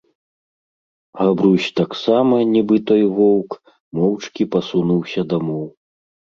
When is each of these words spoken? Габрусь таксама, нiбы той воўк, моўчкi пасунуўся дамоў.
Габрусь 1.19 1.67
таксама, 1.81 2.35
нiбы 2.55 2.75
той 2.93 3.03
воўк, 3.21 3.51
моўчкi 4.01 4.51
пасунуўся 4.59 5.21
дамоў. 5.37 5.65